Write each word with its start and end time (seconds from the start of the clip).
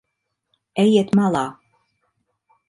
Ejiet 0.83 1.13
malā. 1.19 1.45